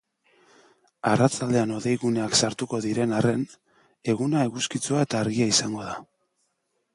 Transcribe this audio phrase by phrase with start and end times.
[1.09, 3.45] Arratsaldean hodeiguneak sartuko diren arren,
[4.15, 6.01] eguna eguzkitsua eta argia izango da.